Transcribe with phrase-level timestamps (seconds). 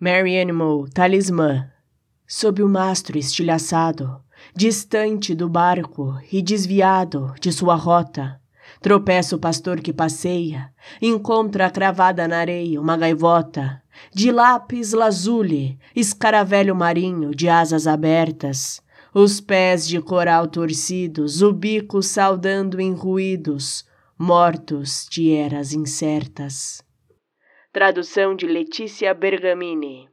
[0.00, 1.68] Mary Animal, talismã.
[2.24, 4.20] Sob o mastro estilhaçado,
[4.54, 8.40] distante do barco e desviado de sua rota,
[8.80, 10.72] tropeça o pastor que passeia,
[11.02, 13.82] encontra cravada na areia uma gaivota,
[14.14, 18.80] de lápis lazuli, escaravelho marinho de asas abertas,
[19.12, 23.84] os pés de coral torcidos, o bico saudando em ruídos,
[24.16, 26.86] mortos de eras incertas.
[27.70, 30.08] Tradução de Letícia Bergamini.